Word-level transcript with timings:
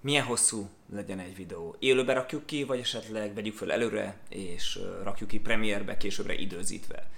Milyen 0.00 0.24
hosszú 0.24 0.68
legyen 0.92 1.18
egy 1.18 1.36
videó? 1.36 1.76
Élőbe 1.78 2.12
rakjuk 2.12 2.46
ki, 2.46 2.64
vagy 2.64 2.78
esetleg 2.78 3.34
vegyük 3.34 3.56
föl 3.56 3.72
előre, 3.72 4.18
és 4.28 4.78
rakjuk 5.02 5.28
ki 5.28 5.40
premierbe, 5.40 5.96
későbbre 5.96 6.34
időzítve? 6.34 7.10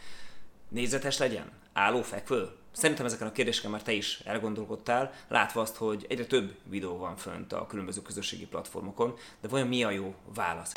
Nézetes 0.68 1.18
legyen? 1.18 1.50
Álló, 1.72 2.02
fekvő? 2.02 2.48
Szerintem 2.72 3.06
ezeken 3.06 3.26
a 3.26 3.32
kérdéseken 3.32 3.70
már 3.70 3.82
te 3.82 3.92
is 3.92 4.20
elgondolkodtál, 4.24 5.12
látva 5.28 5.60
azt, 5.60 5.76
hogy 5.76 6.06
egyre 6.08 6.26
több 6.26 6.54
videó 6.68 6.96
van 6.96 7.16
fönt 7.16 7.52
a 7.52 7.66
különböző 7.66 8.02
közösségi 8.02 8.46
platformokon, 8.46 9.14
de 9.40 9.48
vajon 9.48 9.68
mi 9.68 9.84
a 9.84 9.90
jó 9.90 10.14
válasz? 10.34 10.72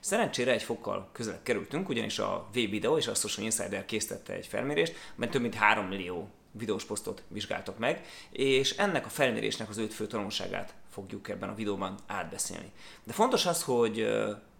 Szerencsére 0.00 0.52
egy 0.52 0.62
fokkal 0.62 1.08
közelebb 1.12 1.42
kerültünk, 1.42 1.88
ugyanis 1.88 2.18
a 2.18 2.48
V-Video 2.52 2.96
és 2.96 3.06
a 3.06 3.14
Social 3.14 3.44
Insider 3.44 3.84
készítette 3.84 4.32
egy 4.32 4.46
felmérést, 4.46 4.94
mert 5.14 5.32
több 5.32 5.42
mint 5.42 5.54
3 5.54 5.86
millió 5.86 6.28
videós 6.58 6.84
posztot 6.84 7.22
vizsgáltak 7.28 7.78
meg, 7.78 8.04
és 8.30 8.70
ennek 8.70 9.06
a 9.06 9.08
felmérésnek 9.08 9.68
az 9.68 9.78
öt 9.78 9.94
fő 9.94 10.06
tanulságát 10.06 10.74
fogjuk 10.90 11.28
ebben 11.28 11.48
a 11.48 11.54
videóban 11.54 11.94
átbeszélni. 12.06 12.72
De 13.04 13.12
fontos 13.12 13.46
az, 13.46 13.62
hogy 13.62 14.06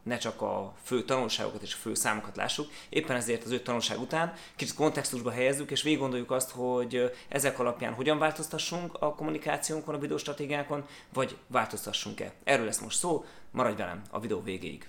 ne 0.02 0.16
csak 0.16 0.42
a 0.42 0.74
fő 0.82 1.04
tanulságokat 1.04 1.62
és 1.62 1.74
a 1.74 1.76
fő 1.76 1.94
számokat 1.94 2.36
lássuk, 2.36 2.70
éppen 2.88 3.16
ezért 3.16 3.44
az 3.44 3.52
öt 3.52 3.64
tanulság 3.64 4.00
után 4.00 4.32
kicsit 4.56 4.74
kontextusba 4.74 5.30
helyezzük, 5.30 5.70
és 5.70 5.82
végig 5.82 5.98
gondoljuk 5.98 6.30
azt, 6.30 6.50
hogy 6.50 7.12
ezek 7.28 7.58
alapján 7.58 7.92
hogyan 7.92 8.18
változtassunk 8.18 8.94
a 8.98 9.14
kommunikációnkon, 9.14 9.94
a 9.94 9.98
videóstratégiákon, 9.98 10.86
vagy 11.12 11.36
változtassunk-e. 11.46 12.32
Erről 12.44 12.64
lesz 12.64 12.80
most 12.80 12.98
szó, 12.98 13.24
maradj 13.50 13.76
velem 13.76 14.02
a 14.10 14.20
videó 14.20 14.42
végéig. 14.42 14.88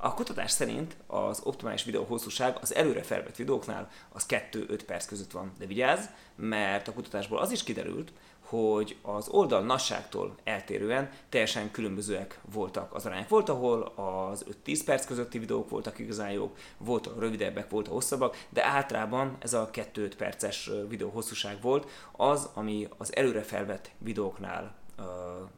A 0.00 0.14
kutatás 0.14 0.50
szerint 0.50 0.96
az 1.06 1.40
optimális 1.44 1.84
videó 1.84 2.04
hosszúság 2.04 2.56
az 2.60 2.74
előre 2.74 3.02
felvett 3.02 3.36
videóknál 3.36 3.90
az 4.08 4.26
2-5 4.28 4.80
perc 4.86 5.06
között 5.06 5.30
van. 5.30 5.52
De 5.58 5.66
vigyázz, 5.66 6.04
mert 6.36 6.88
a 6.88 6.92
kutatásból 6.92 7.38
az 7.38 7.50
is 7.50 7.62
kiderült, 7.62 8.12
hogy 8.40 8.96
az 9.02 9.28
oldal 9.28 9.62
nagyságtól 9.62 10.34
eltérően 10.44 11.10
teljesen 11.28 11.70
különbözőek 11.70 12.40
voltak 12.52 12.94
az 12.94 13.06
arányok. 13.06 13.28
Volt, 13.28 13.48
ahol 13.48 13.82
az 13.82 14.44
5-10 14.66 14.80
perc 14.84 15.06
közötti 15.06 15.38
videók 15.38 15.70
voltak 15.70 15.98
igazán 15.98 16.30
jók, 16.30 16.56
volt, 16.76 17.06
ahol 17.06 17.20
rövidebbek, 17.20 17.70
volt, 17.70 17.86
ahol 17.86 17.98
hosszabbak, 17.98 18.46
de 18.48 18.64
általában 18.64 19.36
ez 19.38 19.52
a 19.52 19.70
2-5 19.72 20.12
perces 20.16 20.70
videó 20.88 21.10
hosszúság 21.10 21.60
volt 21.60 21.90
az, 22.12 22.48
ami 22.54 22.88
az 22.96 23.16
előre 23.16 23.42
felvett 23.42 23.90
videóknál 23.98 24.77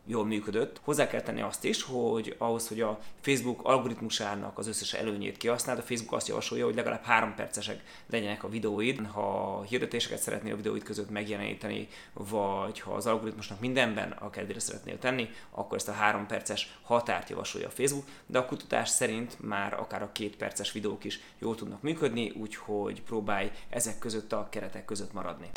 jól 0.06 0.24
működött. 0.24 0.80
Hozzá 0.84 1.06
kell 1.06 1.20
tenni 1.20 1.40
azt 1.40 1.64
is, 1.64 1.82
hogy 1.82 2.34
ahhoz, 2.38 2.68
hogy 2.68 2.80
a 2.80 3.00
Facebook 3.20 3.60
algoritmusának 3.62 4.58
az 4.58 4.66
összes 4.66 4.92
előnyét 4.92 5.36
kihasználd, 5.36 5.78
a 5.78 5.82
Facebook 5.82 6.12
azt 6.12 6.28
javasolja, 6.28 6.64
hogy 6.64 6.74
legalább 6.74 7.02
3 7.02 7.34
percesek 7.34 7.82
legyenek 8.06 8.44
a 8.44 8.48
videóid. 8.48 9.06
Ha 9.06 9.62
hirdetéseket 9.68 10.18
szeretnél 10.18 10.52
a 10.52 10.56
videóid 10.56 10.82
között 10.82 11.10
megjeleníteni, 11.10 11.88
vagy 12.12 12.80
ha 12.80 12.92
az 12.92 13.06
algoritmusnak 13.06 13.60
mindenben 13.60 14.10
a 14.10 14.30
kedvére 14.30 14.60
szeretnél 14.60 14.98
tenni, 14.98 15.28
akkor 15.50 15.76
ezt 15.76 15.88
a 15.88 15.92
3 15.92 16.26
perces 16.26 16.78
határt 16.82 17.30
javasolja 17.30 17.66
a 17.66 17.70
Facebook, 17.70 18.04
de 18.26 18.38
a 18.38 18.46
kutatás 18.46 18.88
szerint 18.88 19.36
már 19.40 19.72
akár 19.72 20.02
a 20.02 20.12
2 20.12 20.30
perces 20.38 20.72
videók 20.72 21.04
is 21.04 21.20
jól 21.38 21.54
tudnak 21.54 21.82
működni, 21.82 22.30
úgyhogy 22.30 23.02
próbálj 23.02 23.50
ezek 23.68 23.98
között 23.98 24.32
a 24.32 24.48
keretek 24.50 24.84
között 24.84 25.12
maradni. 25.12 25.50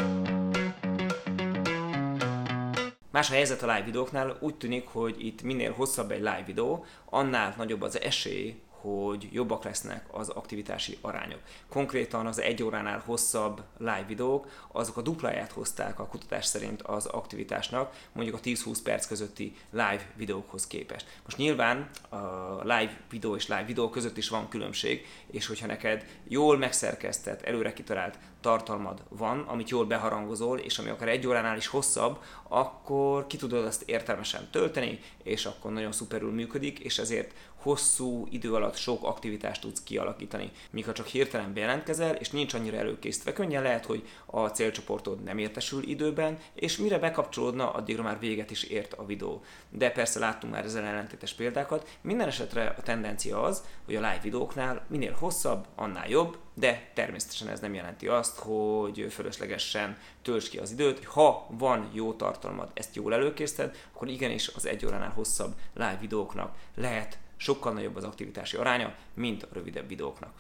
Más 3.14 3.30
a 3.30 3.34
helyzet 3.34 3.62
a 3.62 3.66
live 3.66 3.86
videóknál, 3.86 4.38
úgy 4.40 4.56
tűnik, 4.56 4.88
hogy 4.88 5.26
itt 5.26 5.42
minél 5.42 5.74
hosszabb 5.74 6.12
egy 6.12 6.20
live 6.20 6.44
videó, 6.46 6.86
annál 7.06 7.54
nagyobb 7.58 7.82
az 7.82 8.02
esély, 8.02 8.62
hogy 8.68 9.30
jobbak 9.32 9.64
lesznek 9.64 10.06
az 10.12 10.30
aktivitási 10.30 10.98
arányok. 11.02 11.40
Konkrétan 11.70 12.26
az 12.26 12.40
egy 12.42 12.64
óránál 12.64 13.04
hosszabb 13.06 13.62
live 13.78 14.06
videók, 14.08 14.48
azok 14.72 14.98
a 14.98 15.02
dupláját 15.02 15.52
hozták 15.52 16.00
a 16.00 16.08
kutatás 16.08 16.46
szerint 16.46 16.82
az 16.82 17.06
aktivitásnak, 17.06 17.96
mondjuk 18.12 18.36
a 18.36 18.40
10-20 18.40 18.78
perc 18.84 19.06
közötti 19.06 19.56
live 19.70 20.12
videókhoz 20.16 20.68
képest. 20.68 21.20
Most 21.24 21.38
nyilván 21.38 21.90
a 22.10 22.18
live 22.62 23.00
videó 23.10 23.36
és 23.36 23.48
live 23.48 23.66
videó 23.66 23.90
között 23.90 24.18
is 24.18 24.30
van 24.30 24.50
különbség, 24.50 25.06
és 25.32 25.46
hogyha 25.48 25.68
neked 25.68 26.06
jól 26.28 26.58
megszerkesztett, 26.58 27.42
előre 27.42 27.74
kitalált 27.74 28.18
tartalmad 28.44 29.04
van, 29.10 29.40
amit 29.40 29.70
jól 29.70 29.86
beharangozol, 29.86 30.60
és 30.60 30.78
ami 30.78 30.90
akár 30.90 31.08
egy 31.08 31.28
óránál 31.28 31.58
is 31.58 31.68
hosszabb, 31.68 32.18
akkor 32.48 33.28
ki 33.28 33.38
tudod 33.38 33.66
azt 33.66 33.84
értelmesen 33.86 34.48
tölteni, 34.52 35.00
és 35.24 35.46
akkor 35.46 35.72
nagyon 35.72 35.92
szuperül 35.92 36.32
működik, 36.32 36.80
és 36.80 36.98
ezért 36.98 37.34
hosszú 37.64 38.28
idő 38.30 38.54
alatt 38.54 38.76
sok 38.76 39.04
aktivitást 39.04 39.62
tudsz 39.62 39.84
kialakítani. 39.84 40.52
Ha 40.86 40.92
csak 40.92 41.06
hirtelen 41.06 41.54
bejelentkezel, 41.54 42.16
és 42.16 42.30
nincs 42.30 42.54
annyira 42.54 42.78
előkészítve, 42.78 43.34
könnyen 43.34 43.64
lehet, 43.64 43.86
hogy 43.86 44.08
a 44.26 44.48
célcsoportod 44.48 45.24
nem 45.24 45.38
értesül 45.38 45.84
időben, 45.84 46.38
és 46.54 46.78
mire 46.78 47.00
bekapcsolódna, 47.00 47.72
addigra 47.72 48.04
már 48.04 48.20
véget 48.20 48.52
is 48.52 48.64
ért 48.64 48.94
a 48.94 49.06
videó. 49.06 49.44
De 49.70 49.92
persze 49.92 50.20
láttunk 50.20 50.54
már 50.54 50.66
ezzel 50.66 50.84
ellentétes 50.84 51.34
példákat. 51.34 51.98
Minden 52.02 52.28
esetre 52.28 52.76
a 52.78 52.82
tendencia 52.82 53.42
az, 53.42 53.64
hogy 53.86 53.96
a 53.96 54.00
live 54.00 54.20
videóknál 54.24 54.86
minél 54.88 55.16
hosszabb, 55.20 55.68
annál 55.76 56.10
jobb, 56.10 56.38
de 56.54 56.92
természetesen 56.94 57.48
ez 57.48 57.60
nem 57.60 57.74
jelenti 57.74 58.08
azt, 58.08 58.38
hogy 58.38 59.08
fölöslegesen 59.10 59.98
tölts 60.22 60.50
ki 60.50 60.58
az 60.58 60.72
időt. 60.72 61.04
Ha 61.06 61.48
van 61.50 61.90
jó 61.94 62.14
tartalmad, 62.14 62.72
ezt 62.74 62.96
jól 62.96 63.14
előkészíted, 63.14 63.76
akkor 63.94 64.08
igenis 64.08 64.48
az 64.48 64.66
egy 64.66 64.86
óránál 64.86 65.12
hosszabb 65.12 65.54
live 65.74 65.98
videóknak 66.02 66.56
lehet 66.76 67.18
sokkal 67.38 67.74
nagyobb 67.74 67.96
az 67.96 68.04
aktivitási 68.04 68.58
aránya, 68.58 68.96
mint 69.14 69.44
a 69.44 69.48
rövidebb 69.52 69.88
videóknak. 69.88 70.34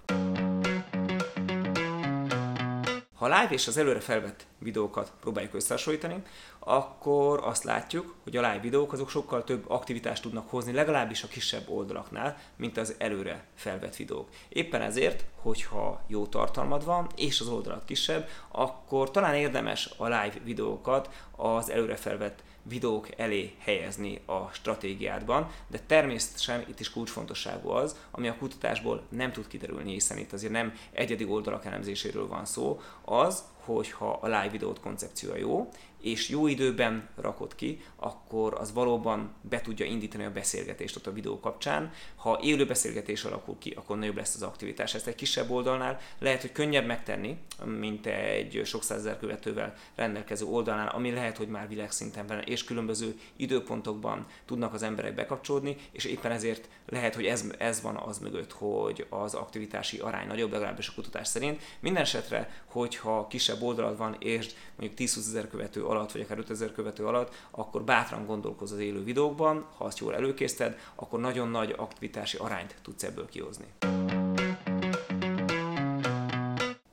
Ha 3.24 3.30
a 3.30 3.42
live 3.42 3.54
és 3.54 3.68
az 3.68 3.78
előre 3.78 4.00
felvett 4.00 4.46
videókat 4.58 5.12
próbáljuk 5.20 5.54
összehasonlítani, 5.54 6.22
akkor 6.60 7.40
azt 7.44 7.64
látjuk, 7.64 8.16
hogy 8.24 8.38
a 8.38 8.42
live 8.42 8.60
videók 8.60 8.94
azok 8.94 9.10
sokkal 9.10 9.44
több 9.44 9.70
aktivitást 9.70 10.22
tudnak 10.22 10.50
hozni, 10.50 10.72
legalábbis 10.72 11.24
a 11.24 11.28
kisebb 11.28 11.70
oldalaknál, 11.70 12.38
mint 12.56 12.78
az 12.78 12.96
előre 12.98 13.46
felvett 13.56 13.96
videók. 13.96 14.30
Éppen 14.50 14.82
ezért, 14.82 15.26
hogyha 15.36 16.02
jó 16.08 16.26
tartalmad 16.26 16.86
van, 16.86 17.08
és 17.16 17.40
az 17.40 17.48
oldalat 17.48 17.86
kisebb, 17.86 18.30
akkor 18.52 19.12
talán 19.12 19.36
érdemes 19.36 19.90
a 19.98 20.06
live 20.06 20.36
videókat 20.44 21.10
az 21.36 21.70
előre 21.70 21.96
felvett 21.96 22.44
videók 22.64 23.20
elé 23.20 23.54
helyezni 23.60 24.22
a 24.26 24.50
stratégiádban, 24.52 25.52
de 25.68 25.80
természetesen 25.88 26.66
itt 26.70 26.80
is 26.80 26.90
kulcsfontosságú 26.90 27.70
az, 27.70 27.96
ami 28.12 28.28
a 28.28 28.38
kutatásból 28.38 29.04
nem 29.10 29.32
tud 29.32 29.48
kiderülni, 29.48 29.92
hiszen 29.92 30.18
itt 30.18 30.34
azért 30.34 30.52
nem 30.52 30.74
egyedi 30.92 31.26
oldalak 31.26 31.66
elemzéséről 31.66 32.28
van 32.28 32.46
szó, 32.46 32.82
az, 33.06 33.44
hogyha 33.66 34.20
a 34.22 34.26
live 34.26 34.50
videót 34.50 34.80
koncepciója 34.80 35.38
jó, 35.38 35.70
és 36.04 36.30
jó 36.30 36.48
időben 36.48 37.10
rakod 37.16 37.56
ki, 37.56 37.82
akkor 37.96 38.54
az 38.54 38.74
valóban 38.74 39.34
be 39.42 39.62
tudja 39.62 39.86
indítani 39.86 40.24
a 40.24 40.32
beszélgetést 40.32 40.96
ott 40.96 41.08
a 41.08 41.14
videó 41.14 41.40
kapcsán. 41.40 41.92
Ha 42.16 42.40
élő 42.42 42.66
beszélgetés 42.66 43.24
alakul 43.24 43.58
ki, 43.60 43.74
akkor 43.76 43.98
nagyobb 43.98 44.16
lesz 44.16 44.36
az 44.36 44.42
aktivitás. 44.42 44.94
Ezt 44.94 45.08
egy 45.08 45.16
kisebb 45.16 45.50
oldalnál 45.50 46.00
lehet, 46.20 46.42
hogy 46.42 46.52
könnyebb 46.52 46.86
megtenni, 46.86 47.38
mint 47.66 48.06
egy 48.06 48.62
sok 48.66 48.84
százezer 48.84 49.20
követővel 49.20 49.74
rendelkező 49.96 50.46
oldalnál, 50.46 50.88
ami 50.88 51.12
lehet, 51.12 51.38
hogy 51.38 51.48
már 51.48 51.68
világszinten 51.68 52.28
van, 52.28 52.40
és 52.40 52.64
különböző 52.64 53.20
időpontokban 53.36 54.26
tudnak 54.46 54.74
az 54.74 54.84
emberek 54.84 55.16
bekapcsolódni, 55.16 55.76
és 55.92 56.06
éppen 56.06 56.32
ezért 56.32 56.70
lehet, 56.90 57.16
hogy 57.16 57.26
ez, 57.26 57.46
ez 57.58 57.82
van 57.82 57.96
az 57.96 58.20
mögött, 58.20 58.52
hogy 58.52 59.06
az 59.10 59.34
aktivitási 59.34 59.98
arány 59.98 60.28
nagyobb, 60.28 60.52
legalábbis 60.52 60.88
a 60.88 60.94
kutatás 60.96 61.28
szerint. 61.28 61.62
Minden 61.80 62.02
esetre, 62.02 62.64
hogyha 62.66 63.28
kisebb 63.28 63.53
oldalad 63.62 63.98
van, 63.98 64.16
és 64.20 64.50
mondjuk 64.76 65.10
10-20 65.10 65.18
ezer 65.18 65.50
követő 65.50 65.84
alatt, 65.86 66.12
vagy 66.12 66.22
akár 66.22 66.38
5000 66.38 66.72
követő 66.72 67.06
alatt, 67.06 67.36
akkor 67.52 67.84
bátran 67.84 68.26
gondolkozz 68.26 68.72
az 68.72 68.80
élő 68.80 69.04
videókban, 69.04 69.66
ha 69.78 69.86
azt 69.86 70.00
jól 70.00 70.16
előkészted, 70.16 70.80
akkor 70.96 71.20
nagyon 71.20 71.50
nagy 71.50 71.74
aktivitási 71.78 72.38
arányt 72.38 72.76
tudsz 72.82 73.04
ebből 73.04 73.30
kihozni. 73.30 73.66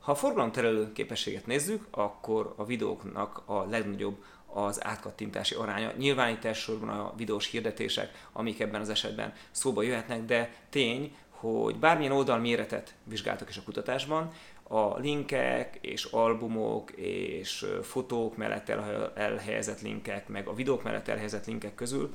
Ha 0.00 0.12
a 0.12 0.14
forgalomterelő 0.14 0.92
képességet 0.92 1.46
nézzük, 1.46 1.86
akkor 1.90 2.54
a 2.56 2.64
videóknak 2.64 3.42
a 3.44 3.64
legnagyobb 3.64 4.24
az 4.46 4.84
átkattintási 4.84 5.54
aránya. 5.54 5.92
Nyilván 5.96 6.30
itt 6.30 6.44
elsősorban 6.44 6.88
a 6.88 7.12
videós 7.16 7.46
hirdetések, 7.46 8.26
amik 8.32 8.60
ebben 8.60 8.80
az 8.80 8.88
esetben 8.88 9.32
szóba 9.50 9.82
jöhetnek, 9.82 10.24
de 10.24 10.54
tény, 10.70 11.16
hogy 11.28 11.76
bármilyen 11.76 12.12
oldal 12.12 12.38
méretet 12.38 12.94
vizsgáltak 13.04 13.48
is 13.48 13.56
a 13.56 13.62
kutatásban, 13.62 14.32
a 14.72 14.98
linkek 14.98 15.78
és 15.80 16.04
albumok 16.04 16.90
és 16.90 17.66
fotók 17.82 18.36
mellett 18.36 18.68
elhelyezett 19.14 19.80
linkek, 19.80 20.28
meg 20.28 20.46
a 20.46 20.54
videók 20.54 20.82
mellett 20.82 21.08
elhelyezett 21.08 21.46
linkek 21.46 21.74
közül 21.74 22.10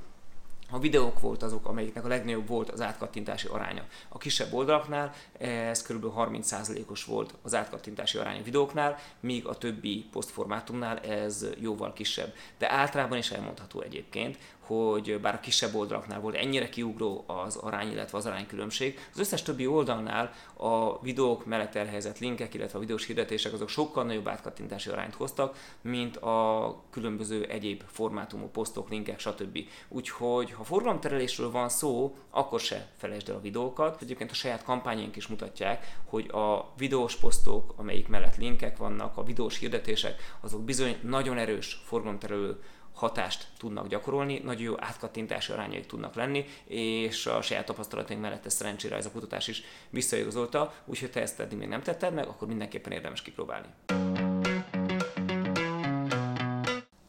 a 0.69 0.79
videók 0.79 1.19
volt 1.19 1.43
azok, 1.43 1.67
amelyiknek 1.67 2.05
a 2.05 2.07
legnagyobb 2.07 2.47
volt 2.47 2.69
az 2.69 2.81
átkattintási 2.81 3.47
aránya. 3.47 3.85
A 4.09 4.17
kisebb 4.17 4.53
oldalaknál 4.53 5.13
ez 5.37 5.81
kb. 5.81 6.05
30%-os 6.17 7.03
volt 7.03 7.33
az 7.41 7.55
átkattintási 7.55 8.17
aránya 8.17 8.43
videóknál, 8.43 8.97
míg 9.19 9.45
a 9.45 9.57
többi 9.57 10.05
posztformátumnál 10.11 10.99
ez 10.99 11.45
jóval 11.59 11.93
kisebb. 11.93 12.33
De 12.57 12.71
általában 12.71 13.17
is 13.17 13.31
elmondható 13.31 13.81
egyébként, 13.81 14.37
hogy 14.65 15.19
bár 15.21 15.33
a 15.33 15.39
kisebb 15.39 15.75
oldalaknál 15.75 16.19
volt 16.19 16.35
ennyire 16.35 16.69
kiugró 16.69 17.23
az 17.27 17.55
arány, 17.55 17.91
illetve 17.91 18.17
az 18.17 18.25
aránykülönbség, 18.25 18.99
az 19.13 19.19
összes 19.19 19.41
többi 19.41 19.67
oldalnál 19.67 20.33
a 20.53 21.01
videók 21.01 21.45
mellett 21.45 21.75
elhelyezett 21.75 22.19
linkek, 22.19 22.53
illetve 22.53 22.77
a 22.77 22.81
videós 22.81 23.05
hirdetések 23.05 23.53
azok 23.53 23.69
sokkal 23.69 24.03
nagyobb 24.03 24.27
átkattintási 24.27 24.89
arányt 24.89 25.15
hoztak, 25.15 25.57
mint 25.81 26.17
a 26.17 26.75
különböző 26.89 27.43
egyéb 27.43 27.83
formátumú 27.87 28.47
posztok, 28.47 28.89
linkek, 28.89 29.19
stb. 29.19 29.59
Úgyhogy 29.87 30.51
ha 30.51 30.63
forgalomterelésről 30.63 31.51
van 31.51 31.69
szó, 31.69 32.15
akkor 32.29 32.59
se 32.59 32.87
felejtsd 32.97 33.29
el 33.29 33.35
a 33.35 33.41
videókat. 33.41 34.01
Egyébként 34.01 34.31
a 34.31 34.33
saját 34.33 34.63
kampányaink 34.63 35.15
is 35.15 35.27
mutatják, 35.27 35.97
hogy 36.05 36.29
a 36.29 36.73
videós 36.77 37.15
posztok, 37.15 37.73
amelyik 37.77 38.07
mellett 38.07 38.37
linkek 38.37 38.77
vannak, 38.77 39.17
a 39.17 39.23
videós 39.23 39.59
hirdetések, 39.59 40.37
azok 40.41 40.63
bizony 40.63 40.97
nagyon 41.01 41.37
erős 41.37 41.81
forgalomterelő 41.85 42.59
hatást 42.95 43.47
tudnak 43.57 43.87
gyakorolni, 43.87 44.39
nagyon 44.43 44.61
jó 44.61 44.73
átkattintási 44.77 45.51
arányaik 45.51 45.85
tudnak 45.85 46.15
lenni, 46.15 46.45
és 46.65 47.25
a 47.25 47.41
saját 47.41 47.65
tapasztalataink 47.65 48.21
mellett 48.21 48.45
ezt 48.45 48.57
szerencsére 48.57 48.95
ez 48.95 49.05
a 49.05 49.11
kutatás 49.11 49.47
is 49.47 49.63
visszaigazolta, 49.89 50.73
úgyhogy 50.85 51.11
te 51.11 51.21
ezt 51.21 51.39
eddig 51.39 51.57
még 51.57 51.67
nem 51.67 51.81
tetted 51.81 52.13
meg, 52.13 52.27
akkor 52.27 52.47
mindenképpen 52.47 52.91
érdemes 52.91 53.21
kipróbálni. 53.21 53.67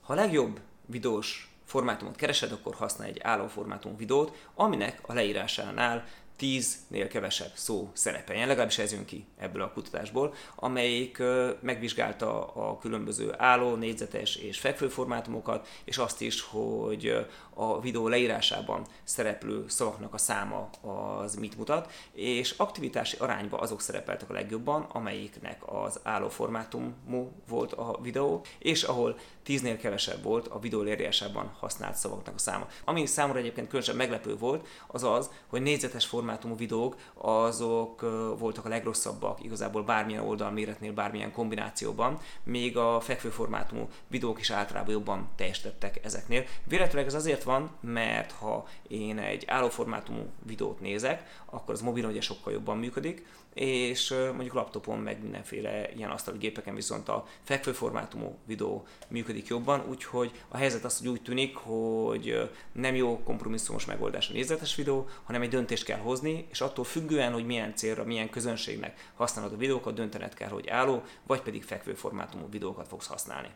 Ha 0.00 0.12
a 0.12 0.16
legjobb 0.16 0.60
videós 0.86 1.50
formátumot 1.64 2.16
keresed, 2.16 2.52
akkor 2.52 2.74
használj 2.74 3.10
egy 3.10 3.20
álló 3.22 3.46
formátum 3.46 3.96
videót, 3.96 4.36
aminek 4.54 5.00
a 5.02 5.12
leírásánál 5.12 6.04
10-nél 6.40 7.06
kevesebb 7.08 7.52
szó 7.54 7.90
szerepeljen, 7.92 8.48
legalábbis 8.48 8.78
ez 8.78 8.92
jön 8.92 9.04
ki 9.04 9.26
ebből 9.38 9.62
a 9.62 9.72
kutatásból, 9.72 10.34
amelyik 10.54 11.22
megvizsgálta 11.60 12.46
a 12.46 12.78
különböző 12.78 13.34
álló, 13.36 13.74
négyzetes 13.74 14.36
és 14.36 14.58
fekvő 14.58 14.88
formátumokat, 14.88 15.68
és 15.84 15.98
azt 15.98 16.20
is, 16.20 16.40
hogy 16.40 17.26
a 17.54 17.80
videó 17.80 18.08
leírásában 18.08 18.86
szereplő 19.04 19.64
szavaknak 19.68 20.14
a 20.14 20.18
száma 20.18 20.70
az 20.80 21.34
mit 21.34 21.56
mutat, 21.56 21.92
és 22.12 22.54
aktivitási 22.56 23.16
arányban 23.18 23.60
azok 23.60 23.80
szerepeltek 23.80 24.30
a 24.30 24.32
legjobban, 24.32 24.82
amelyiknek 24.82 25.62
az 25.66 26.00
álló 26.02 26.28
formátumú 26.28 27.32
volt 27.48 27.72
a 27.72 27.98
videó, 28.02 28.44
és 28.58 28.82
ahol 28.82 29.18
10-nél 29.46 29.78
kevesebb 29.80 30.22
volt 30.22 30.46
a 30.46 30.58
videó 30.58 30.82
leírásában 30.82 31.56
használt 31.58 31.96
szavaknak 31.96 32.34
a 32.34 32.38
száma. 32.38 32.66
Ami 32.84 33.06
számomra 33.06 33.38
egyébként 33.38 33.66
különösen 33.66 33.96
meglepő 33.96 34.36
volt, 34.36 34.66
az 34.86 35.04
az, 35.04 35.30
hogy 35.46 35.62
négyzetes 35.62 36.06
formátumú 36.26 36.56
videók 36.56 36.96
azok 37.14 38.00
voltak 38.38 38.64
a 38.64 38.68
legrosszabbak 38.68 39.44
igazából 39.44 39.82
bármilyen 39.82 40.22
oldalméretnél, 40.22 40.92
bármilyen 40.92 41.32
kombinációban, 41.32 42.18
még 42.42 42.76
a 42.76 43.00
fekvő 43.00 43.28
formátumú 43.28 43.88
videók 44.08 44.40
is 44.40 44.50
általában 44.50 44.92
jobban 44.92 45.28
teljesítettek 45.36 46.04
ezeknél. 46.04 46.44
Véletlenül 46.64 47.08
ez 47.08 47.14
azért 47.14 47.42
van, 47.42 47.70
mert 47.80 48.32
ha 48.32 48.66
én 48.88 49.18
egy 49.18 49.44
állóformátumú 49.46 50.26
videót 50.46 50.80
nézek, 50.80 51.42
akkor 51.44 51.74
az 51.74 51.80
mobilon 51.80 52.10
ugye 52.10 52.20
sokkal 52.20 52.52
jobban 52.52 52.78
működik, 52.78 53.26
és 53.56 54.14
mondjuk 54.32 54.54
laptopon 54.54 54.98
meg 54.98 55.22
mindenféle 55.22 55.92
ilyen 55.92 56.10
asztali 56.10 56.38
gépeken 56.38 56.74
viszont 56.74 57.08
a 57.08 57.26
fekvőformátumú 57.42 58.38
videó 58.46 58.86
működik 59.08 59.46
jobban, 59.46 59.84
úgyhogy 59.88 60.32
a 60.48 60.56
helyzet 60.56 60.84
az, 60.84 60.98
hogy 60.98 61.08
úgy 61.08 61.22
tűnik, 61.22 61.56
hogy 61.56 62.50
nem 62.72 62.94
jó 62.94 63.20
kompromisszumos 63.24 63.84
megoldás 63.84 64.28
a 64.28 64.32
nézetes 64.32 64.74
videó, 64.74 65.08
hanem 65.24 65.42
egy 65.42 65.48
döntést 65.48 65.84
kell 65.84 65.98
hozni, 65.98 66.15
és 66.24 66.60
attól 66.60 66.84
függően, 66.84 67.32
hogy 67.32 67.46
milyen 67.46 67.74
célra, 67.74 68.04
milyen 68.04 68.30
közönségnek 68.30 69.10
használod 69.14 69.52
a 69.52 69.56
videókat, 69.56 69.94
döntened 69.94 70.34
kell, 70.34 70.48
hogy 70.48 70.68
álló, 70.68 71.02
vagy 71.26 71.40
pedig 71.40 71.64
fekvőformátumú 71.64 72.48
videókat 72.50 72.88
fogsz 72.88 73.06
használni. 73.06 73.48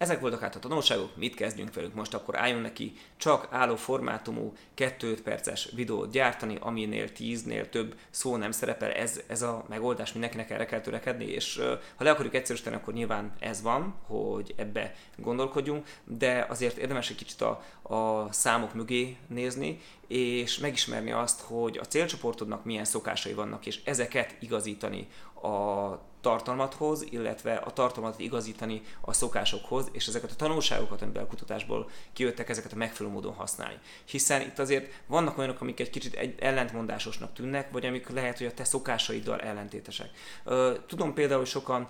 Ezek 0.00 0.20
voltak 0.20 0.40
hát 0.40 0.54
a 0.56 0.58
tanulságok, 0.58 1.16
mit 1.16 1.34
kezdjünk 1.34 1.74
velük 1.74 1.94
most, 1.94 2.14
akkor 2.14 2.38
álljon 2.38 2.60
neki. 2.60 2.92
Csak 3.16 3.48
álló 3.50 3.76
formátumú 3.76 4.52
2 4.74 5.22
perces 5.22 5.68
videót 5.74 6.10
gyártani, 6.10 6.56
aminél 6.60 7.08
10-nél 7.18 7.68
több 7.68 7.98
szó 8.10 8.36
nem 8.36 8.50
szerepel, 8.50 8.90
ez, 8.90 9.20
ez 9.26 9.42
a 9.42 9.64
megoldás, 9.68 10.12
mindenkinek 10.12 10.50
erre 10.50 10.64
kell 10.64 10.80
törekedni, 10.80 11.24
és 11.24 11.56
ha 11.96 12.04
le 12.04 12.10
akarjuk 12.10 12.34
egyszerűsíteni, 12.34 12.76
akkor 12.76 12.94
nyilván 12.94 13.32
ez 13.38 13.62
van, 13.62 13.94
hogy 14.06 14.54
ebbe 14.56 14.94
gondolkodjunk, 15.16 15.86
de 16.04 16.46
azért 16.48 16.76
érdemes 16.76 17.10
egy 17.10 17.16
kicsit 17.16 17.40
a, 17.40 17.62
a 17.82 18.32
számok 18.32 18.74
mögé 18.74 19.16
nézni, 19.26 19.80
és 20.06 20.58
megismerni 20.58 21.12
azt, 21.12 21.40
hogy 21.40 21.78
a 21.78 21.86
célcsoportodnak 21.86 22.64
milyen 22.64 22.84
szokásai 22.84 23.32
vannak, 23.32 23.66
és 23.66 23.80
ezeket 23.84 24.36
igazítani 24.40 25.06
a 25.42 26.08
tartalmathoz, 26.20 27.06
illetve 27.10 27.54
a 27.54 27.72
tartalmat 27.72 28.18
igazítani 28.18 28.82
a 29.00 29.12
szokásokhoz, 29.12 29.88
és 29.92 30.06
ezeket 30.06 30.30
a 30.30 30.34
tanulságokat, 30.34 31.02
amiben 31.02 31.22
a 31.22 31.26
kutatásból 31.26 31.90
kijöttek, 32.12 32.48
ezeket 32.48 32.72
a 32.72 32.76
megfelelő 32.76 33.14
módon 33.14 33.34
használni. 33.34 33.78
Hiszen 34.04 34.40
itt 34.40 34.58
azért 34.58 34.92
vannak 35.06 35.38
olyanok, 35.38 35.60
amik 35.60 35.80
egy 35.80 35.90
kicsit 35.90 36.14
egy 36.14 36.34
ellentmondásosnak 36.38 37.32
tűnnek, 37.32 37.70
vagy 37.72 37.86
amik 37.86 38.08
lehet, 38.08 38.38
hogy 38.38 38.46
a 38.46 38.54
te 38.54 38.64
szokásaiddal 38.64 39.40
ellentétesek. 39.40 40.10
Tudom 40.86 41.14
például, 41.14 41.40
hogy 41.40 41.48
sokan 41.48 41.88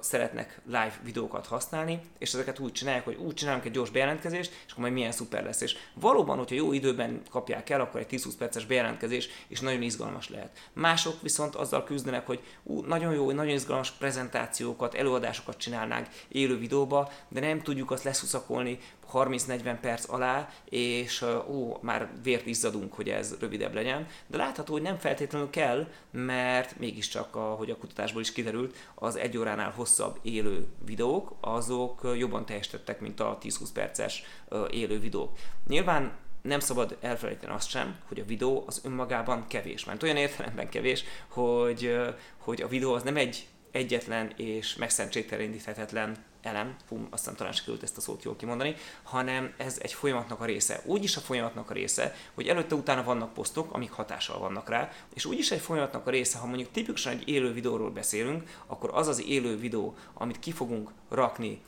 szeretnek 0.00 0.60
live 0.64 1.00
videókat 1.04 1.46
használni, 1.46 2.00
és 2.18 2.32
ezeket 2.32 2.58
úgy 2.58 2.72
csinálják, 2.72 3.04
hogy 3.04 3.16
úgy 3.16 3.34
csinálunk 3.34 3.64
egy 3.64 3.72
gyors 3.72 3.90
bejelentkezést, 3.90 4.50
és 4.66 4.70
akkor 4.70 4.82
majd 4.82 4.94
milyen 4.94 5.12
szuper 5.12 5.44
lesz. 5.44 5.60
És 5.60 5.76
valóban, 5.94 6.38
hogyha 6.38 6.54
jó 6.54 6.72
időben 6.72 7.22
kapják 7.30 7.70
el, 7.70 7.80
akkor 7.80 8.00
egy 8.00 8.20
10-20 8.20 8.32
perces 8.38 8.66
bejelentkezés 8.66 9.28
is 9.46 9.60
nagyon 9.60 9.82
izgalmas 9.82 10.28
lehet. 10.28 10.58
Mások 10.72 11.22
viszont 11.22 11.54
azzal 11.54 11.84
küzdenek, 11.84 12.26
hogy 12.26 12.40
ú, 12.62 12.80
nagyon 12.80 13.14
jó, 13.14 13.30
nagyon 13.30 13.45
izgalmas 13.54 13.90
prezentációkat, 13.90 14.94
előadásokat 14.94 15.56
csinálnánk 15.56 16.08
élő 16.28 16.58
videóba, 16.58 17.10
de 17.28 17.40
nem 17.40 17.62
tudjuk 17.62 17.90
azt 17.90 18.04
leszuszakolni 18.04 18.78
30-40 19.12 19.76
perc 19.80 20.12
alá, 20.12 20.48
és 20.64 21.24
ó, 21.48 21.78
már 21.80 22.08
vért 22.22 22.46
izzadunk, 22.46 22.92
hogy 22.92 23.08
ez 23.08 23.36
rövidebb 23.40 23.74
legyen. 23.74 24.06
De 24.26 24.36
látható, 24.36 24.72
hogy 24.72 24.82
nem 24.82 24.98
feltétlenül 24.98 25.50
kell, 25.50 25.88
mert 26.10 26.78
mégiscsak, 26.78 27.36
ahogy 27.36 27.70
a 27.70 27.76
kutatásból 27.76 28.20
is 28.20 28.32
kiderült, 28.32 28.76
az 28.94 29.16
egy 29.16 29.38
óránál 29.38 29.70
hosszabb 29.70 30.18
élő 30.22 30.66
videók, 30.84 31.34
azok 31.40 32.12
jobban 32.16 32.46
teljesítettek, 32.46 33.00
mint 33.00 33.20
a 33.20 33.38
10-20 33.42 33.68
perces 33.72 34.22
élő 34.70 34.98
videók. 34.98 35.38
Nyilván 35.66 36.12
nem 36.46 36.60
szabad 36.60 36.96
elfelejteni 37.00 37.52
azt 37.52 37.68
sem, 37.68 37.96
hogy 38.08 38.20
a 38.20 38.24
videó 38.24 38.64
az 38.66 38.80
önmagában 38.84 39.46
kevés. 39.46 39.84
Mert 39.84 40.02
olyan 40.02 40.16
értelemben 40.16 40.68
kevés, 40.68 41.04
hogy, 41.28 41.96
hogy 42.38 42.62
a 42.62 42.68
videó 42.68 42.92
az 42.92 43.02
nem 43.02 43.16
egy 43.16 43.46
egyetlen 43.70 44.32
és 44.36 44.76
megszentségteleníthetetlen 44.76 46.16
elem, 46.42 46.76
fú, 46.88 47.06
aztán 47.10 47.36
talán 47.36 47.52
sikerült 47.52 47.82
ezt 47.82 47.96
a 47.96 48.00
szót 48.00 48.22
jól 48.22 48.36
kimondani, 48.36 48.74
hanem 49.02 49.54
ez 49.56 49.78
egy 49.82 49.92
folyamatnak 49.92 50.40
a 50.40 50.44
része. 50.44 50.82
Úgy 50.84 51.04
is 51.04 51.16
a 51.16 51.20
folyamatnak 51.20 51.70
a 51.70 51.74
része, 51.74 52.14
hogy 52.34 52.48
előtte-utána 52.48 53.02
vannak 53.02 53.34
posztok, 53.34 53.74
amik 53.74 53.90
hatással 53.90 54.38
vannak 54.38 54.68
rá, 54.68 54.92
és 55.14 55.24
úgy 55.24 55.38
is 55.38 55.50
egy 55.50 55.60
folyamatnak 55.60 56.06
a 56.06 56.10
része, 56.10 56.38
ha 56.38 56.46
mondjuk 56.46 56.70
tipikusan 56.70 57.12
egy 57.12 57.28
élő 57.28 57.52
videóról 57.52 57.90
beszélünk, 57.90 58.48
akkor 58.66 58.90
az 58.92 59.08
az 59.08 59.24
élő 59.26 59.58
videó, 59.58 59.96
amit 60.14 60.38
ki 60.38 60.52
fogunk 60.52 60.90
rakni 61.08 61.60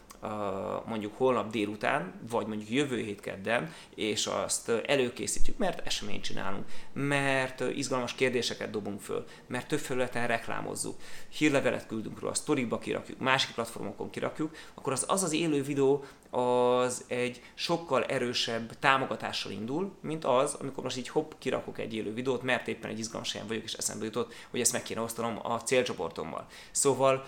mondjuk 0.86 1.16
holnap 1.16 1.50
délután, 1.50 2.12
vagy 2.30 2.46
mondjuk 2.46 2.70
jövő 2.70 2.96
hét 2.96 3.20
kedden, 3.20 3.72
és 3.94 4.26
azt 4.26 4.68
előkészítjük, 4.68 5.58
mert 5.58 5.86
eseményt 5.86 6.22
csinálunk, 6.22 6.64
mert 6.92 7.60
izgalmas 7.60 8.14
kérdéseket 8.14 8.70
dobunk 8.70 9.00
föl, 9.00 9.26
mert 9.46 9.68
több 9.68 9.78
felületen 9.78 10.26
reklámozzuk, 10.26 11.00
hírlevelet 11.28 11.86
küldünk 11.86 12.20
róla, 12.20 12.34
sztorikba 12.34 12.78
kirakjuk, 12.78 13.18
másik 13.18 13.54
platformokon 13.54 14.10
kirakjuk, 14.10 14.56
akkor 14.74 14.92
az 14.92 15.04
az, 15.08 15.22
az 15.22 15.32
élő 15.32 15.62
videó 15.62 16.04
az 16.30 17.04
egy 17.06 17.42
sokkal 17.54 18.04
erősebb 18.04 18.78
támogatással 18.78 19.52
indul, 19.52 19.92
mint 20.00 20.24
az, 20.24 20.54
amikor 20.54 20.84
most 20.84 20.96
így 20.96 21.08
hopp, 21.08 21.32
kirakok 21.38 21.78
egy 21.78 21.94
élő 21.94 22.14
videót, 22.14 22.42
mert 22.42 22.68
éppen 22.68 22.90
egy 22.90 22.98
izgalmas 22.98 23.32
helyen 23.32 23.46
vagyok, 23.46 23.64
és 23.64 23.72
eszembe 23.72 24.04
jutott, 24.04 24.34
hogy 24.50 24.60
ezt 24.60 24.72
meg 24.72 24.82
kéne 24.82 25.00
osztanom 25.00 25.38
a 25.42 25.60
célcsoportommal. 25.62 26.46
Szóval 26.70 27.24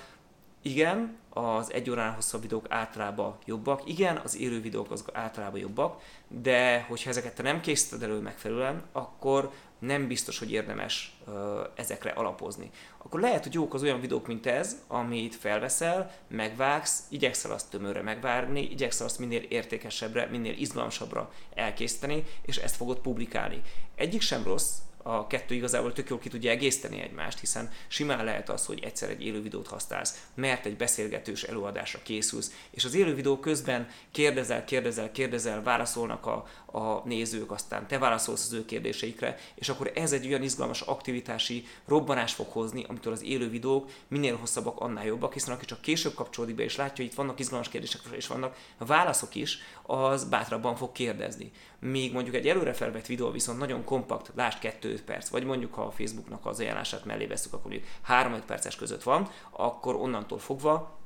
igen, 0.63 1.19
az 1.31 1.73
egy 1.73 1.91
órán 1.91 2.15
hosszabb 2.15 2.43
videók 2.43 2.67
általában 2.69 3.37
jobbak, 3.45 3.83
igen, 3.89 4.17
az 4.17 4.37
élő 4.37 4.61
videók 4.61 4.91
azok 4.91 5.09
általában 5.13 5.61
jobbak, 5.61 6.03
de 6.29 6.83
hogyha 6.89 7.11
ezeket 7.11 7.35
te 7.35 7.43
nem 7.43 7.61
készíted 7.61 8.03
elő 8.03 8.19
megfelelően, 8.19 8.83
akkor 8.93 9.51
nem 9.79 10.07
biztos, 10.07 10.39
hogy 10.39 10.53
érdemes 10.53 11.17
uh, 11.27 11.35
ezekre 11.75 12.11
alapozni. 12.11 12.71
Akkor 12.99 13.21
lehet, 13.21 13.43
hogy 13.43 13.55
jók 13.55 13.75
az 13.75 13.83
olyan 13.83 14.01
videók, 14.01 14.27
mint 14.27 14.47
ez, 14.47 14.77
amit 14.87 15.35
felveszel, 15.35 16.13
megvágsz, 16.29 17.03
igyekszel 17.09 17.51
azt 17.51 17.71
tömörre 17.71 18.03
megvárni, 18.03 18.63
igyekszel 18.63 19.07
azt 19.07 19.19
minél 19.19 19.43
értékesebbre, 19.43 20.27
minél 20.27 20.59
izgalmasabbra 20.59 21.33
elkészíteni, 21.55 22.25
és 22.43 22.57
ezt 22.57 22.77
fogod 22.77 22.99
publikálni. 22.99 23.63
Egyik 23.95 24.21
sem 24.21 24.45
rossz, 24.45 24.73
a 25.03 25.27
kettő 25.27 25.55
igazából 25.55 25.93
tök 25.93 26.09
jól 26.09 26.19
ki 26.19 26.29
tudja 26.29 26.51
egészteni 26.51 27.01
egymást, 27.01 27.39
hiszen 27.39 27.71
simán 27.89 28.25
lehet 28.25 28.49
az, 28.49 28.67
hogy 28.67 28.81
egyszer 28.85 29.11
egy 29.11 29.25
élő 29.25 29.43
videót 29.43 29.67
használsz, 29.67 30.27
mert 30.35 30.67
egy 30.67 30.77
beszélgetős 30.77 31.43
előadásra 31.43 31.99
készülsz, 32.03 32.53
és 32.71 32.85
az 32.85 32.95
élő 32.95 33.15
videó 33.15 33.39
közben 33.39 33.89
kérdezel, 34.11 34.65
kérdezel, 34.65 35.13
kérdezel, 35.13 35.63
válaszolnak 35.63 36.27
a, 36.27 36.47
a 36.79 37.03
nézők, 37.05 37.51
aztán 37.51 37.87
te 37.87 37.99
válaszolsz 37.99 38.47
az 38.47 38.53
ő 38.53 38.65
kérdéseikre, 38.65 39.39
és 39.55 39.69
akkor 39.69 39.93
ez 39.95 40.13
egy 40.13 40.27
olyan 40.27 40.43
izgalmas 40.43 40.81
aktivitási 40.81 41.67
robbanás 41.87 42.35
fog 42.35 42.47
hozni, 42.51 42.85
amitől 42.89 43.13
az 43.13 43.23
élő 43.23 43.51
videók 43.51 43.91
minél 44.09 44.37
hosszabbak, 44.37 44.81
annál 44.81 45.07
jobbak, 45.07 45.33
hiszen 45.33 45.55
aki 45.55 45.65
csak 45.65 45.81
később 45.81 46.15
kapcsolódik 46.15 46.57
be 46.57 46.63
és 46.63 46.77
látja, 46.77 46.97
hogy 46.97 47.05
itt 47.05 47.15
vannak 47.15 47.41
izgalmas 47.41 47.69
kérdések 47.69 48.01
és 48.11 48.27
vannak 48.27 48.57
válaszok 48.79 49.35
is, 49.35 49.59
az 49.83 50.25
bátrabban 50.25 50.77
fog 50.77 50.93
kérdezni. 50.93 51.53
Míg 51.81 52.13
mondjuk 52.13 52.35
egy 52.35 52.49
előre 52.49 52.73
felvett 52.73 53.07
videó 53.07 53.31
viszont 53.31 53.59
nagyon 53.59 53.85
kompakt, 53.85 54.33
lásd 54.35 54.59
2 54.59 55.01
perc, 55.05 55.29
vagy 55.29 55.45
mondjuk 55.45 55.75
ha 55.75 55.83
a 55.83 55.91
Facebooknak 55.91 56.47
az 56.47 56.61
ajánlását 56.61 57.05
mellé 57.05 57.27
veszük, 57.27 57.53
akkor 57.53 57.71
mondjuk 57.71 57.91
3-5 58.09 58.43
perces 58.47 58.77
között 58.77 59.03
van, 59.03 59.29
akkor 59.51 59.95
onnantól 59.95 60.39
fogva 60.39 60.99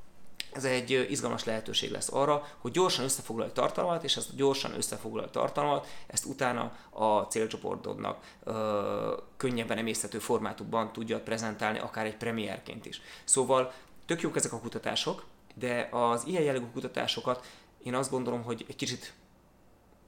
ez 0.55 0.65
egy 0.65 1.07
izgalmas 1.11 1.45
lehetőség 1.45 1.91
lesz 1.91 2.13
arra, 2.13 2.47
hogy 2.59 2.71
gyorsan 2.71 3.05
összefoglalj 3.05 3.51
tartalmat, 3.53 4.05
és 4.05 4.17
ezt 4.17 4.37
gyorsan 4.37 4.75
összefoglalt 4.75 5.33
tartalmat, 5.33 5.87
ezt 6.07 6.25
utána 6.25 6.73
a 6.91 7.21
célcsoportodnak 7.21 8.25
ö, 8.45 9.17
könnyebben 9.37 9.79
emészhető 9.79 10.19
formátumban 10.19 10.93
tudja 10.93 11.21
prezentálni, 11.21 11.79
akár 11.79 12.07
egy 12.07 12.17
premierként 12.17 12.87
is. 12.87 13.01
Szóval 13.25 13.73
tök 14.07 14.21
jók 14.21 14.37
ezek 14.37 14.53
a 14.53 14.61
kutatások, 14.61 15.25
de 15.55 15.89
az 15.91 16.27
ilyen 16.27 16.43
jellegű 16.43 16.67
kutatásokat 16.73 17.47
én 17.83 17.95
azt 17.95 18.11
gondolom, 18.11 18.43
hogy 18.43 18.65
egy 18.69 18.77
kicsit 18.77 19.13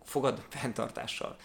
fogad 0.07 0.43
fenntartással. 0.49 1.37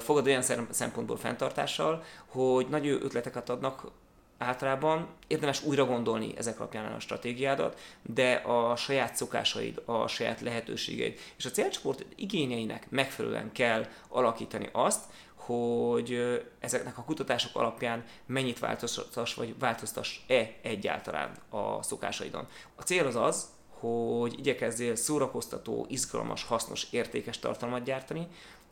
Fogad 0.00 0.26
olyan 0.26 0.42
szempontból 0.70 1.16
fenntartással, 1.16 2.04
hogy 2.26 2.66
nagy 2.68 2.86
ötleteket 2.86 3.50
adnak 3.50 3.90
általában 4.38 5.08
érdemes 5.26 5.62
újra 5.62 5.84
gondolni 5.84 6.32
ezek 6.36 6.60
alapján 6.60 6.92
a 6.92 7.00
stratégiádat, 7.00 7.80
de 8.02 8.32
a 8.32 8.76
saját 8.76 9.16
szokásaid, 9.16 9.82
a 9.84 10.06
saját 10.06 10.40
lehetőségeid 10.40 11.18
és 11.36 11.44
a 11.44 11.50
célcsoport 11.50 12.04
igényeinek 12.14 12.90
megfelelően 12.90 13.52
kell 13.52 13.86
alakítani 14.08 14.68
azt, 14.72 15.04
hogy 15.34 16.40
ezeknek 16.60 16.98
a 16.98 17.04
kutatások 17.04 17.56
alapján 17.56 18.04
mennyit 18.26 18.58
változtass, 18.58 19.34
vagy 19.34 19.58
változtass-e 19.58 20.54
egyáltalán 20.62 21.36
a 21.48 21.82
szokásaidon. 21.82 22.48
A 22.74 22.82
cél 22.82 23.06
az 23.06 23.16
az, 23.16 23.48
hogy 24.20 24.38
igyekezzél 24.38 24.96
szórakoztató, 24.96 25.86
izgalmas, 25.88 26.44
hasznos, 26.44 26.86
értékes 26.90 27.38
tartalmat 27.38 27.84
gyártani, 27.84 28.26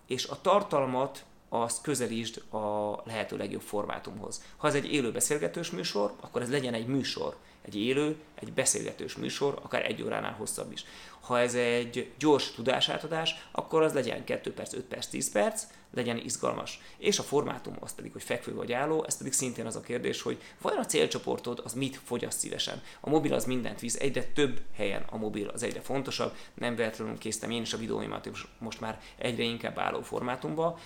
és 0.07 0.27
a 0.27 0.41
tartalmat 0.41 1.25
azt 1.49 1.83
közelítsd 1.83 2.53
a 2.53 2.95
lehető 3.05 3.37
legjobb 3.37 3.61
formátumhoz. 3.61 4.43
Ha 4.57 4.69
ez 4.69 4.75
egy 4.75 4.93
élő 4.93 5.13
beszélgetős 5.13 5.71
műsor, 5.71 6.13
akkor 6.21 6.43
ez 6.43 6.51
legyen 6.51 6.75
egy 6.75 6.87
műsor. 6.87 7.37
Egy 7.65 7.77
élő, 7.77 8.17
egy 8.35 8.53
beszélgetős 8.53 9.17
műsor, 9.17 9.59
akár 9.63 9.85
egy 9.85 10.03
óránál 10.03 10.33
hosszabb 10.33 10.73
is. 10.73 10.85
Ha 11.21 11.41
ez 11.41 11.55
egy 11.55 12.13
gyors 12.19 12.51
tudásátadás, 12.51 13.35
akkor 13.53 13.83
az 13.83 13.93
legyen 13.93 14.25
2 14.25 14.53
perc, 14.53 14.73
5 14.73 14.83
perc, 14.83 15.07
10 15.07 15.31
perc, 15.31 15.67
legyen 15.95 16.17
izgalmas. 16.17 16.81
És 16.97 17.19
a 17.19 17.23
formátum 17.23 17.77
az 17.81 17.95
pedig, 17.95 18.13
hogy 18.13 18.23
fekvő 18.23 18.55
vagy 18.55 18.73
álló, 18.73 19.05
ez 19.05 19.17
pedig 19.17 19.33
szintén 19.33 19.67
az 19.67 19.77
a 19.77 19.81
kérdés, 19.81 20.23
hogy 20.23 20.43
vajon 20.61 20.81
a 20.81 20.87
célcsoportod 20.87 21.61
az 21.65 21.73
mit 21.73 22.01
fogyaszt 22.05 22.39
szívesen. 22.39 22.83
A 23.01 23.11
mobil 23.11 23.35
az 23.35 23.45
mindent 23.45 23.81
visz, 23.81 23.95
egyre 23.95 24.25
több 24.25 24.61
helyen 24.77 25.05
a 25.11 25.17
mobil 25.17 25.49
az 25.49 25.63
egyre 25.63 25.81
fontosabb, 25.81 26.37
nem 26.55 26.77
véletlenül 26.77 27.19
késztem 27.19 27.51
én 27.51 27.63
is 27.63 27.73
a 27.73 27.79
videóimat 27.79 28.29
most 28.59 28.81
már 28.81 29.01
egyre 29.17 29.43
inkább 29.43 29.79
álló 29.79 30.03
formátumba, 30.03 30.79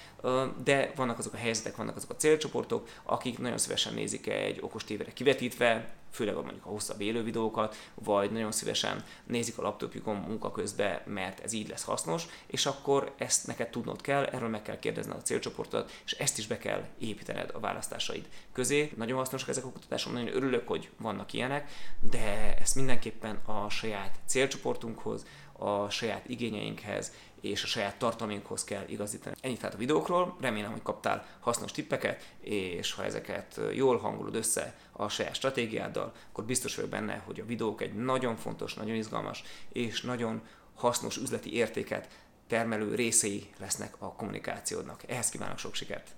de 0.64 0.92
vannak 0.96 1.18
azok 1.18 1.32
a 1.32 1.36
helyzetek, 1.36 1.76
vannak 1.76 1.96
azok 1.96 2.10
a 2.10 2.16
célcsoportok, 2.16 2.88
akik 3.02 3.38
nagyon 3.38 3.58
szívesen 3.58 3.94
nézik 3.94 4.26
egy 4.26 4.58
okos 4.60 4.84
tévére 4.84 5.12
kivetítve, 5.12 5.94
főleg 6.10 6.36
a 6.36 6.42
mondjuk 6.42 6.66
a 6.68 6.70
hosszabb 6.70 7.00
élő 7.00 7.22
videókat, 7.22 7.76
vagy 7.94 8.30
nagyon 8.30 8.52
szívesen 8.52 9.04
nézik 9.24 9.58
a 9.58 9.62
laptopjukon 9.62 10.16
munka 10.16 10.50
közben, 10.50 11.00
mert 11.04 11.40
ez 11.40 11.52
így 11.52 11.68
lesz 11.68 11.84
hasznos, 11.84 12.26
és 12.46 12.66
akkor 12.66 13.14
ezt 13.16 13.46
neked 13.46 13.68
tudnod 13.68 14.00
kell, 14.00 14.24
erről 14.24 14.48
meg 14.48 14.62
kell 14.62 14.78
kérdezned 14.78 15.16
a 15.16 15.22
célcsoportot, 15.22 15.90
és 16.04 16.12
ezt 16.12 16.38
is 16.38 16.46
be 16.46 16.58
kell 16.58 16.84
építened 16.98 17.50
a 17.54 17.60
választásaid 17.60 18.28
közé. 18.52 18.92
Nagyon 18.96 19.18
hasznosak 19.18 19.48
ezek 19.48 19.64
a 19.64 19.70
kutatások, 19.70 20.12
nagyon 20.12 20.34
örülök, 20.34 20.68
hogy 20.68 20.90
vannak 20.98 21.32
ilyenek, 21.32 21.70
de 22.00 22.56
ezt 22.60 22.74
mindenképpen 22.74 23.40
a 23.44 23.68
saját 23.68 24.18
célcsoportunkhoz, 24.26 25.26
a 25.58 25.90
saját 25.90 26.28
igényeinkhez 26.28 27.12
és 27.40 27.62
a 27.62 27.66
saját 27.66 27.98
tartalminkhoz 27.98 28.64
kell 28.64 28.84
igazítani. 28.86 29.36
Ennyit 29.40 29.58
tehát 29.58 29.74
a 29.74 29.78
videókról, 29.78 30.36
remélem, 30.40 30.70
hogy 30.70 30.82
kaptál 30.82 31.26
hasznos 31.40 31.72
tippeket, 31.72 32.34
és 32.40 32.92
ha 32.92 33.04
ezeket 33.04 33.60
jól 33.72 33.98
hangolod 33.98 34.34
össze 34.34 34.78
a 34.92 35.08
saját 35.08 35.34
stratégiáddal, 35.34 36.12
akkor 36.30 36.44
biztos 36.44 36.74
vagyok 36.74 36.90
benne, 36.90 37.22
hogy 37.26 37.40
a 37.40 37.44
videók 37.44 37.82
egy 37.82 37.94
nagyon 37.94 38.36
fontos, 38.36 38.74
nagyon 38.74 38.94
izgalmas 38.94 39.42
és 39.72 40.02
nagyon 40.02 40.42
hasznos 40.74 41.16
üzleti 41.16 41.54
értéket 41.54 42.08
termelő 42.46 42.94
részei 42.94 43.50
lesznek 43.58 43.94
a 43.98 44.12
kommunikációdnak. 44.12 45.02
Ehhez 45.06 45.28
kívánok 45.28 45.58
sok 45.58 45.74
sikert! 45.74 46.14